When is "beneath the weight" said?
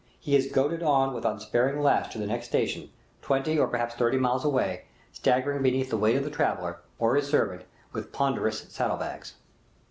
5.61-6.15